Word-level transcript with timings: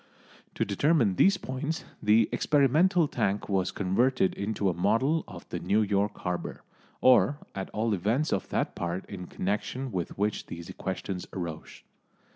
To 0.55 0.65
determine 0.65 1.13
these 1.17 1.37
points 1.37 1.85
the 2.01 2.27
experimental 2.31 3.07
tank 3.07 3.47
was 3.47 3.69
converted 3.69 4.33
into 4.33 4.67
a 4.67 4.73
model 4.73 5.23
of 5.27 5.47
the 5.49 5.59
New 5.59 5.83
York 5.83 6.17
Harbour, 6.17 6.63
or 7.01 7.37
at 7.53 7.69
all 7.69 7.93
events 7.93 8.33
of 8.33 8.49
that 8.49 8.73
part 8.73 9.05
in 9.07 9.27
connection 9.27 9.91
with 9.91 10.17
which 10.17 10.47
these 10.47 10.71
questions 10.75 11.27
arose. 11.33 11.83